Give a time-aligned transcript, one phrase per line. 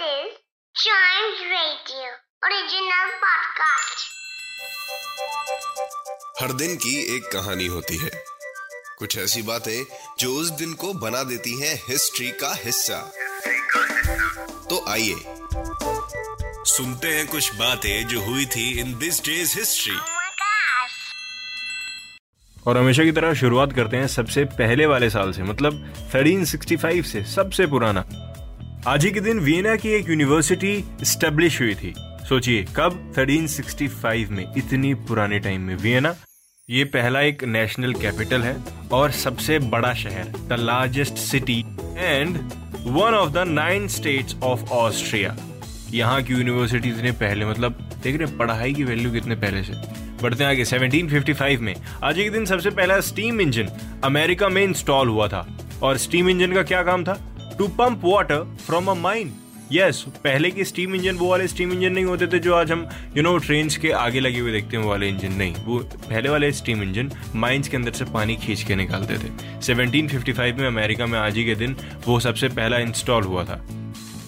[0.00, 0.32] is
[0.74, 2.08] Chimes Radio
[2.44, 3.98] original podcast.
[6.40, 8.10] हर दिन की एक कहानी होती है
[8.98, 9.84] कुछ ऐसी बातें
[10.18, 13.12] जो उस दिन को बना देती हैं हिस्ट्री का हिस्सा
[14.70, 15.14] तो आइए
[16.66, 19.96] सुनते हैं कुछ बातें जो हुई थी इन दिस डेज़ हिस्ट्री.
[22.66, 27.24] और हमेशा की तरह शुरुआत करते हैं सबसे पहले वाले साल से मतलब 1365 से
[27.24, 28.23] सबसे पुराना
[28.88, 33.12] आज ही के दिन वियना की एक यूनिवर्सिटी स्टेब्लिश हुई थी। सोचिए, कब?
[33.18, 36.14] 1365 में, इतनी पुराने टाइम में वियना।
[36.70, 38.56] ये पहला एक नेशनल कैपिटल है
[38.92, 41.64] और सबसे बड़ा शहर the largest city
[41.96, 42.36] and
[42.80, 45.36] one of the nine states of Austria
[45.90, 49.72] यहाँ की यूनिवर्सिटीज ने पहले मतलब देख रहे पढ़ाई की वैल्यू कितने पहले से।
[50.22, 53.68] बढ़ते हैं आगे 1755 में। आज के दिन सबसे पहला स्टीम इंजन
[54.04, 57.30] अमेरिका में इंस्टॉल हुआ था। और स्टीम इंजन का क्या काम था?
[57.58, 59.32] To pump water from a mine
[59.72, 62.86] yes पहले के स्टीम इंजन वो वाले स्टीम इंजन नहीं होते थे जो आज हम
[63.16, 66.28] यू नो ट्रेन के आगे लगे हुए देखते हैं, वो वाले इंजन नहीं। वो पहले
[66.28, 71.06] वाले स्टीम इंजन माइंस के अंदर से पानी खींच के निकालते थे। 1755 में अमेरिका
[71.06, 73.60] में आज ही के दिन वो सबसे पहला इंस्टॉल हुआ था।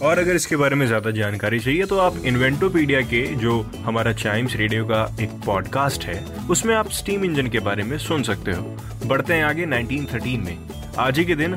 [0.02, 4.56] और अगर इसके बारे में ज़्यादा जानकारी चाहिए तो आप इन्वेंटोपीडिया के जो हमारा चाइम्स
[4.56, 8.76] रेडियो का एक पॉडकास्ट है, उसमें आप स्टीम इंजन के बारे में सुन सकते हो।
[9.06, 10.56] बढ़ते हैं आगे 1913 में।
[10.98, 11.54] आज ही के दिन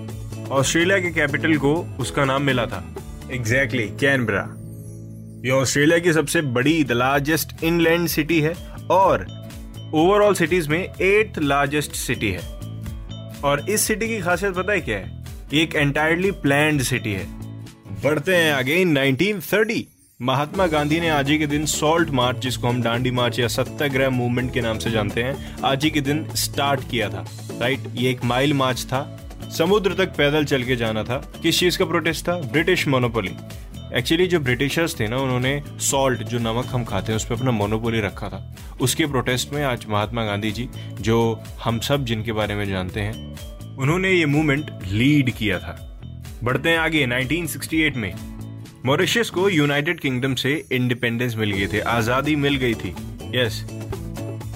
[0.51, 2.95] ऑस्ट्रेलिया के कैपिटल को उसका नाम मिला था।
[3.31, 4.55] एग्जैक्टली कैनबरा
[5.45, 8.53] ये ऑस्ट्रेलिया की सबसे बड़ी द लार्जेस्ट इनलैंड सिटी है
[8.91, 9.27] और
[9.93, 12.39] ओवरऑल सिटीज़ में एट लार्जेस्ट सिटी है।
[13.43, 15.23] और इस सिटी की खासियत पता है क्या है?
[15.53, 17.25] एक एंटायरली प्लैंड सिटी है।
[18.03, 19.83] बढ़ते हैं आगे 1930
[20.21, 24.09] महात्मा गांधी ने आज ही के दिन सॉल्ट मार्च जिसको हम डांडी मार्च या सत्याग्रह
[24.09, 27.25] मूवमेंट के नाम से जानते हैं, आज ही के दिन स्टार्ट किया था।
[27.61, 29.15] राइट ये एक माइल मार्च था।
[29.57, 32.35] समुद्र तक पैदल चल के जाना था। किस चीज़ का प्रोटेस्ट था?
[32.35, 33.31] ब्रिटिश मोनोपोली
[33.95, 37.51] एक्चुअली जो ब्रिटिशर्स थे ना, उन्होंने सॉल्ट जो नमक हम खाते हैं, उस पर अपना
[37.51, 40.69] मोनोपोली रखा था। उसके प्रोटेस्ट में आज महात्मा गांधी जी,
[41.01, 43.37] जो हम सब जिनके बारे में जानते हैं,
[43.77, 46.01] उन्होंने ये मूवमेंट लीड किया था।
[46.43, 48.13] बढ़ते हैं आगे 1968 में।
[48.85, 52.95] मॉरिशस को यूनाइटेड किंगडम से इंडिपेंडेंस मिल गई थी। आज़ादी मिल गई थी।
[53.35, 53.65] यस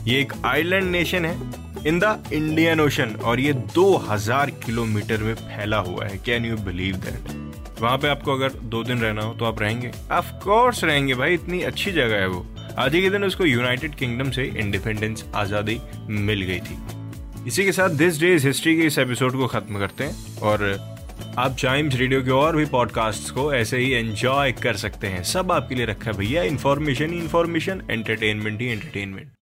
[0.08, 1.53] ये एक आइलैंड नेशन है।
[1.88, 6.96] इन द इंडियन ओशन, और ये 2000 किलोमीटर में फैला हुआ है। कैन यू बिलीव
[6.98, 7.42] दैट
[7.82, 11.34] वहाँ पे आपको अगर दो दिन रहना हो तो आप रहेंगे। ऑफ़ कोर्स रहेंगे भाई,
[11.34, 12.46] इतनी अच्छी जगह है वो।
[12.80, 15.80] आज ही के दिन उसको यूनाइटेड किंगडम से इंडिपेंडेंस आज़ादी
[16.10, 16.78] मिल गई थी।
[17.48, 20.64] इसी के साथ दिस डेज़ हिस्ट्री के इस एपिसोड को खत्म करते हैं, और
[21.38, 25.52] आप चाइम्स रेडियो के और भी पॉडकास्ट्स को ऐसे ही एंजॉय कर सकते हैं। सब
[25.52, 29.28] आपके लिए रखा है भैया। इन्फॉर्मेशन ही इन्फॉर्मेशन एंटरटेनमेंट ही एंटरटेनमेंट